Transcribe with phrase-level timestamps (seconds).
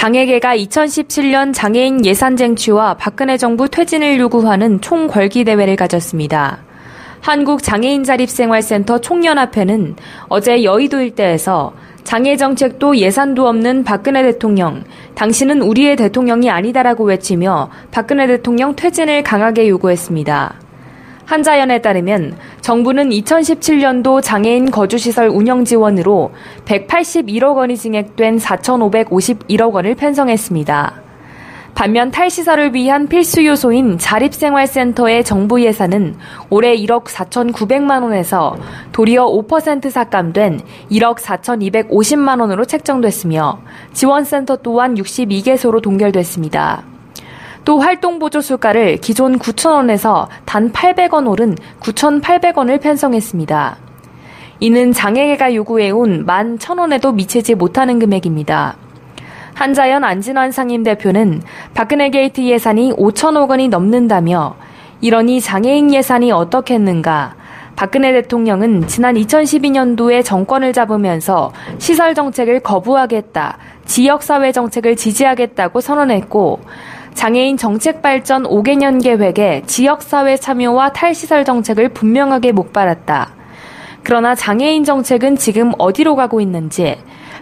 [0.00, 6.60] 장애계가 2017년 장애인 예산 쟁취와 박근혜 정부 퇴진을 요구하는 총궐기 대회를 가졌습니다.
[7.20, 9.96] 한국장애인자립생활센터 총연합회는
[10.28, 14.84] 어제 여의도 일대에서 장애 정책도 예산도 없는 박근혜 대통령,
[15.16, 20.69] 당신은 우리의 대통령이 아니다라고 외치며 박근혜 대통령 퇴진을 강하게 요구했습니다.
[21.30, 26.32] 한자연에 따르면 정부는 2017년도 장애인 거주시설 운영 지원으로
[26.64, 31.02] 181억 원이 증액된 4,551억 원을 편성했습니다.
[31.76, 36.16] 반면 탈시설을 위한 필수 요소인 자립생활센터의 정부 예산은
[36.50, 38.56] 올해 1억 4,900만 원에서
[38.90, 43.60] 도리어 5% 삭감된 1억 4,250만 원으로 책정됐으며
[43.92, 46.89] 지원센터 또한 62개소로 동결됐습니다.
[47.64, 53.76] 또 활동보조 수가를 기존 9,000원에서 단 800원 오른 9,800원을 편성했습니다.
[54.60, 58.76] 이는 장애계가 요구해온 11,000원에도 미치지 못하는 금액입니다.
[59.54, 61.42] 한자연 안진환 상임 대표는
[61.74, 64.56] 박근혜 게이트 예산이 5천억 원이 넘는다며
[65.00, 67.34] 이러니 장애인 예산이 어떻겠는가
[67.76, 76.60] 박근혜 대통령은 지난 2012년도에 정권을 잡으면서 시설 정책을 거부하겠다, 지역사회 정책을 지지하겠다고 선언했고,
[77.14, 83.34] 장애인 정책 발전 5개년 계획에 지역사회 참여와 탈시설 정책을 분명하게 못박았다.
[84.02, 86.96] 그러나 장애인 정책은 지금 어디로 가고 있는지,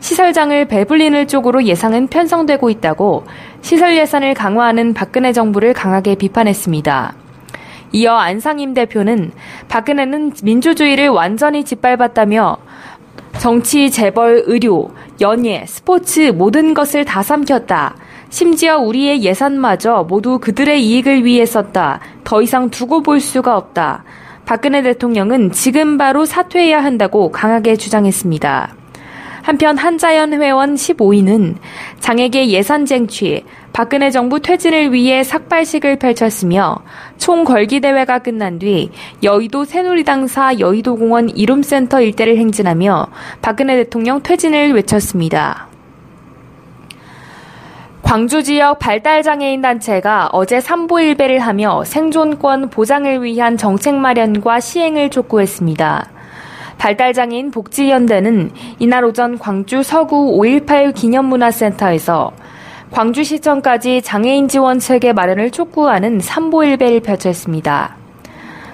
[0.00, 3.24] 시설장을 배불리는 쪽으로 예상은 편성되고 있다고
[3.62, 7.14] 시설 예산을 강화하는 박근혜 정부를 강하게 비판했습니다.
[7.92, 9.32] 이어 안상임 대표는
[9.68, 12.58] 박근혜는 민주주의를 완전히 짓밟았다며
[13.38, 17.94] 정치, 재벌, 의료, 연예, 스포츠 모든 것을 다 삼켰다.
[18.34, 22.00] 심지어 우리의 예산마저 모두 그들의 이익을 위해 썼다.
[22.24, 24.02] 더 이상 두고 볼 수가 없다.
[24.44, 28.74] 박근혜 대통령은 지금 바로 사퇴해야 한다고 강하게 주장했습니다.
[29.42, 31.54] 한편 한자연 회원 15인은
[32.00, 36.78] 장에게 예산 쟁취, 박근혜 정부 퇴진을 위해 삭발식을 펼쳤으며
[37.18, 38.90] 총 걸기 대회가 끝난 뒤
[39.22, 43.06] 여의도 새누리당사 여의도공원 이룸센터 일대를 행진하며
[43.42, 45.68] 박근혜 대통령 퇴진을 외쳤습니다.
[48.04, 56.10] 광주 지역 발달장애인 단체가 어제 삼보 일배를 하며 생존권 보장을 위한 정책 마련과 시행을 촉구했습니다.
[56.76, 62.32] 발달장애인 복지연대는 이날 오전 광주 서구 5.18 기념문화센터에서
[62.90, 67.96] 광주시청까지 장애인 지원 체계 마련을 촉구하는 삼보일배를 펼쳤습니다.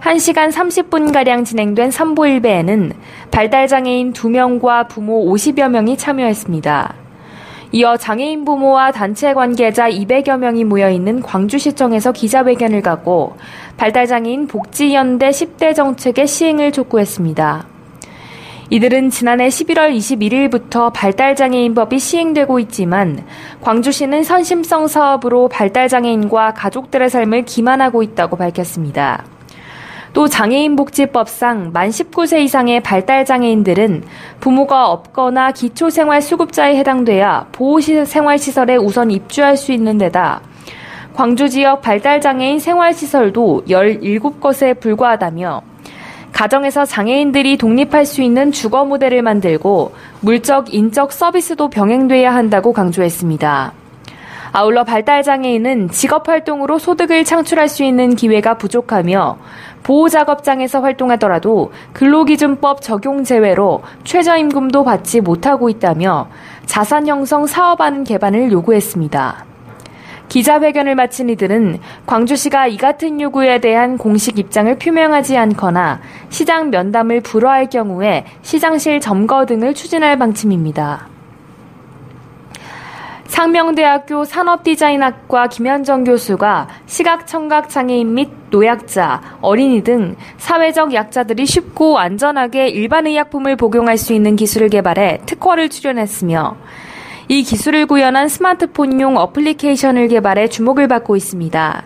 [0.00, 2.92] 1시간 30분가량 진행된 삼보일배에는
[3.30, 7.07] 발달장애인 2명과 부모 50여 명이 참여했습니다.
[7.70, 13.36] 이어 장애인 부모와 단체 관계자 200여 명이 모여 있는 광주시청에서 기자회견을 갖고
[13.76, 17.66] 발달장애인 복지연대 10대 정책의 시행을 촉구했습니다.
[18.70, 23.24] 이들은 지난해 11월 21일부터 발달장애인법이 시행되고 있지만
[23.62, 29.24] 광주시는 선심성 사업으로 발달장애인과 가족들의 삶을 기만하고 있다고 밝혔습니다.
[30.18, 34.02] 또 장애인복지법상 만 19세 이상의 발달장애인들은
[34.40, 40.40] 부모가 없거나 기초생활수급자에 해당돼야 보호생활시설에 우선 입주할 수 있는 데다
[41.14, 45.62] 광주 지역 발달장애인 생활시설도 17곳에 불과하다며
[46.32, 49.92] 가정에서 장애인들이 독립할 수 있는 주거 모델을 만들고
[50.22, 53.72] 물적, 인적 서비스도 병행돼야 한다고 강조했습니다.
[54.52, 59.38] 아울러 발달장애인은 직업활동으로 소득을 창출할 수 있는 기회가 부족하며
[59.88, 66.28] 보호작업장에서 활동하더라도 근로기준법 적용 제외로 최저임금도 받지 못하고 있다며
[66.66, 69.46] 자산 형성 사업안 개반을 요구했습니다.
[70.28, 77.70] 기자회견을 마친 이들은 광주시가 이 같은 요구에 대한 공식 입장을 표명하지 않거나 시장 면담을 불허할
[77.70, 81.17] 경우에 시장실 점거 등을 추진할 방침입니다.
[83.28, 93.06] 상명대학교 산업디자인학과 김현정 교수가 시각청각 장애인 및 노약자, 어린이 등 사회적 약자들이 쉽고 안전하게 일반
[93.06, 96.56] 의약품을 복용할 수 있는 기술을 개발해 특허를 출연했으며
[97.28, 101.84] 이 기술을 구현한 스마트폰용 어플리케이션을 개발해 주목을 받고 있습니다.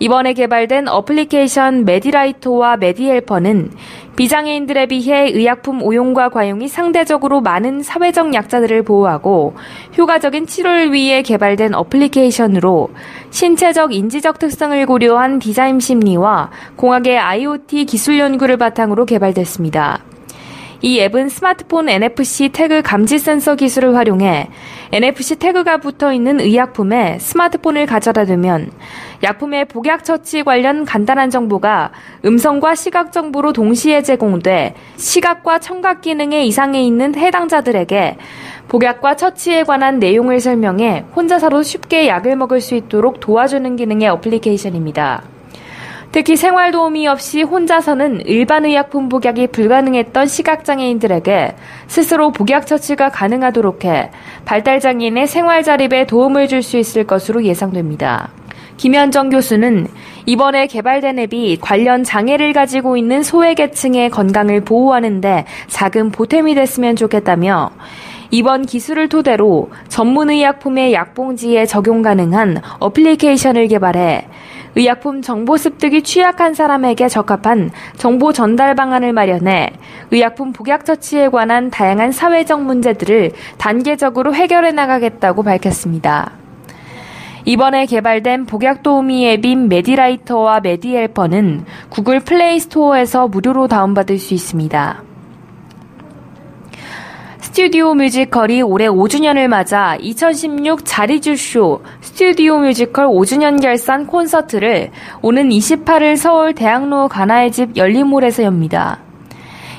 [0.00, 3.70] 이번에 개발된 어플리케이션 메디라이터와 메디헬퍼는
[4.16, 9.54] 비장애인들에 비해 의약품 오용과 과용이 상대적으로 많은 사회적 약자들을 보호하고
[9.98, 12.88] 효과적인 치료를 위해 개발된 어플리케이션으로
[13.30, 20.09] 신체적 인지적 특성을 고려한 디자인 심리와 공학의 IoT 기술 연구를 바탕으로 개발됐습니다.
[20.82, 24.48] 이 앱은 스마트폰 NFC 태그 감지 센서 기술을 활용해
[24.92, 28.70] NFC 태그가 붙어 있는 의약품에 스마트폰을 가져다 두면
[29.22, 31.92] 약품의 복약 처치 관련 간단한 정보가
[32.24, 38.16] 음성과 시각 정보로 동시에 제공돼 시각과 청각 기능에 이상이 있는 해당자들에게
[38.68, 45.39] 복약과 처치에 관한 내용을 설명해 혼자서도 쉽게 약을 먹을 수 있도록 도와주는 기능의 어플리케이션입니다.
[46.12, 51.54] 특히 생활 도우미 없이 혼자서는 일반 의약품 복약이 불가능했던 시각장애인들에게
[51.86, 54.10] 스스로 복약 처치가 가능하도록 해
[54.44, 58.28] 발달장애인의 생활 자립에 도움을 줄 수 있을 것으로 예상됩니다.
[58.76, 59.86] 김현정 교수는
[60.26, 67.70] 이번에 개발된 앱이 관련 장애를 가지고 있는 소외계층의 건강을 보호하는데 작은 보탬이 됐으면 좋겠다며
[68.30, 74.26] 이번 기술을 토대로 전문의약품의 약봉지에 적용 가능한 어플리케이션을 개발해
[74.76, 79.70] 의약품 정보 습득이 취약한 사람에게 적합한 정보 전달 방안을 마련해
[80.10, 86.32] 의약품 복약 처치에 관한 다양한 사회적 문제들을 단계적으로 해결해 나가겠다고 밝혔습니다.
[87.44, 95.09] 이번에 개발된 복약 도우미 앱인 메디라이터와 메디헬퍼는 구글 플레이 스토어에서 무료로 다운받을 수 있습니다.
[97.50, 106.54] 스튜디오 뮤지컬이 올해 5주년을 맞아 2016 자리주쇼 스튜디오 뮤지컬 5주년 결산 콘서트를 오는 28일 서울
[106.54, 109.00] 대학로 가나의 집 열림홀에서 엽니다.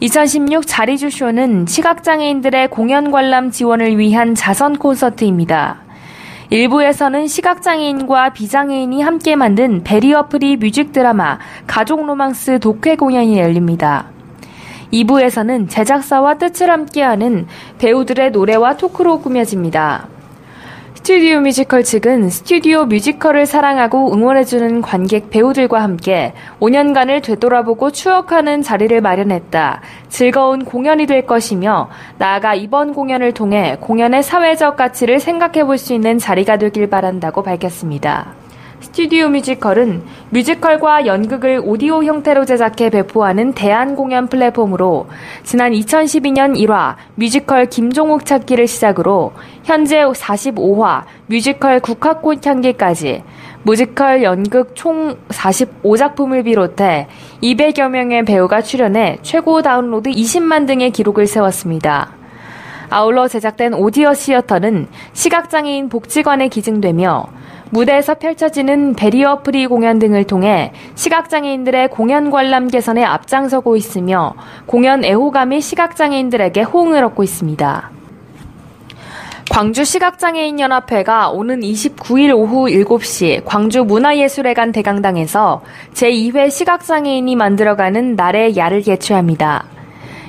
[0.00, 5.84] 2016 자리주쇼는 시각장애인들의 공연 관람 지원을 위한 자선 콘서트입니다.
[6.50, 14.13] 1부에서는 시각장애인과 비장애인이 함께 만든 barrier free 뮤직 드라마 가족 로망스 독회 공연이 열립니다.
[14.94, 17.46] 2부에서는 제작사와 뜻을 함께하는
[17.78, 20.08] 배우들의 노래와 토크로 꾸며집니다.
[20.94, 29.82] 스튜디오 뮤지컬 측은 스튜디오 뮤지컬을 사랑하고 응원해주는 관객 배우들과 함께 5년간을 되돌아보고 추억하는 자리를 마련했다.
[30.08, 36.18] 즐거운 공연이 될 것이며 나아가 이번 공연을 통해 공연의 사회적 가치를 생각해 볼 수 있는
[36.18, 38.43] 자리가 되길 바란다고 밝혔습니다.
[38.84, 45.06] 스튜디오 뮤지컬은 뮤지컬과 연극을 오디오 형태로 제작해 배포하는 대안 공연 플랫폼으로
[45.42, 49.32] 지난 2012년 1화 뮤지컬 김종욱 찾기를 시작으로
[49.64, 53.24] 현재 45화 뮤지컬 국화꽃 향기까지
[53.62, 57.08] 뮤지컬 연극 총 45작품을 비롯해
[57.42, 62.10] 200여 명의 배우가 출연해 최고 다운로드 20만 등의 기록을 세웠습니다.
[62.90, 67.26] 아울러 제작된 오디오 theater는 시각장애인 복지관에 기증되며
[67.74, 74.34] 무대에서 펼쳐지는 barrier free 공연 등을 통해 시각장애인들의 공연 관람 개선에 앞장서고 있으며
[74.66, 77.90] 공연 애호감이 시각장애인들에게 호응을 얻고 있습니다.
[79.50, 85.62] 광주 시각장애인연합회가 오는 29일 오후 7시 광주 문화예술회관 대강당에서
[85.94, 89.73] 제2회 시각장애인이 만들어가는 날의 야를 개최합니다.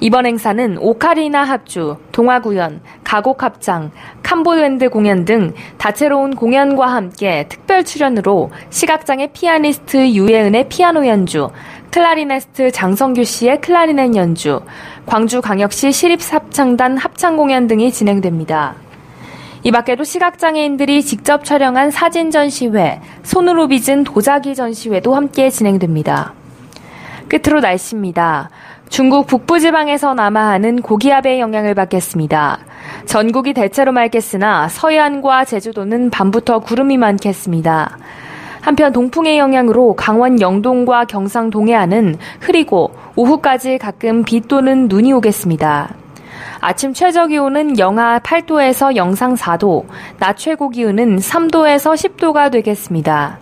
[0.00, 3.90] 이번 행사는 오카리나 합주, 동화 구연, 가곡 합창,
[4.22, 11.50] 캄보랜드 공연 등 다채로운 공연과 함께 특별 출연으로 시각장애 피아니스트 유예은의 피아노 연주,
[11.90, 14.60] 클라리네스트 장성규 씨의 클라리넷 연주,
[15.06, 18.76] 광주광역시 시립합창단 합창 공연 등이 진행됩니다.
[19.64, 26.34] 이 밖에도 시각장애인들이 직접 촬영한 사진 전시회, 손으로 빚은 도자기 전시회도 함께 진행됩니다.
[27.28, 28.50] 끝으로 날씨입니다.
[28.88, 32.58] 중국 북부지방에서 남하하는 고기압의 영향을 받겠습니다.
[33.06, 37.98] 전국이 대체로 맑겠으나 서해안과 제주도는 밤부터 구름이 많겠습니다.
[38.60, 45.94] 한편 동풍의 영향으로 강원 영동과 경상 동해안은 흐리고 오후까지 가끔 비 또는 눈이 오겠습니다.
[46.60, 49.84] 아침 최저 기온은 영하 8도에서 영상 4도,
[50.18, 53.38] 낮 최고 기온은 3도에서 10도가 되겠습니다.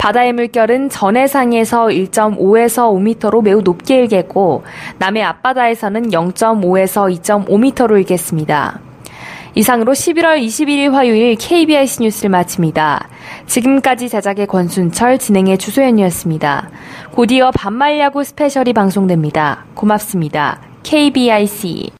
[0.00, 4.64] 바다의 물결은 전해상에서 1.5에서 5m로 매우 높게 일겠고
[4.96, 8.80] 남해 앞바다에서는 0.5에서 2.5m로 일겠습니다.
[9.54, 13.08] 이상으로 11월 21일 화요일 KBS 뉴스를 마칩니다.
[13.44, 16.70] 지금까지 제작의 권순철, 진행의 주소연이었습니다.
[17.10, 19.66] 곧이어 반말야구 스페셜이 방송됩니다.
[19.74, 20.62] 고맙습니다.
[20.82, 21.90] KBIC